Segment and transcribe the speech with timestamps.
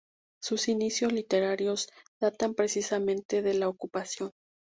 [0.41, 1.87] Sus inicios literarios
[2.19, 4.31] datan precisamente de la Ocupación.